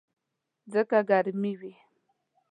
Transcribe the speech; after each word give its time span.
ځکه 0.73 0.97
ګرمي 1.09 1.53
وي. 1.59 1.73